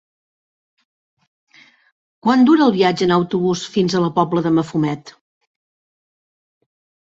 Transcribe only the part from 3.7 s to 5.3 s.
fins a la Pobla de Mafumet?